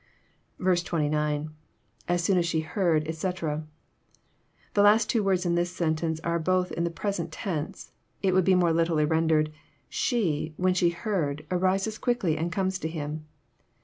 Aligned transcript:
'*.— 0.19 0.41
{_As 0.59 0.79
soon 2.19 2.37
as 2.39 2.45
she 2.47 2.61
heard, 2.61 3.07
etc.] 3.07 3.67
The 4.73 4.81
two 4.81 4.83
last 4.83 5.13
words 5.13 5.45
In 5.45 5.53
this 5.53 5.69
sen 5.69 5.93
tence 5.95 6.19
are 6.23 6.39
both 6.39 6.71
in 6.71 6.83
the 6.83 6.89
present 6.89 7.31
tense. 7.31 7.91
It 8.23 8.33
would 8.33 8.43
be 8.43 8.55
more 8.55 8.73
literally 8.73 9.05
rendered," 9.05 9.51
She, 10.01 10.55
when 10.57 10.73
she 10.73 10.89
heard, 10.89 11.45
arises 11.51 11.99
quickly 11.99 12.35
and 12.35 12.51
comes 12.51 12.79
to 12.79 12.87
Him. 12.87 13.27